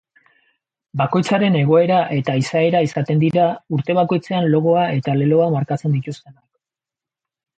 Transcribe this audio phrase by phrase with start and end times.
[1.01, 3.45] Bakoitzaren egoera eta izaera izaten dira
[3.77, 6.43] urte bakoitzean logoa eta leloa markatzen dituztenak.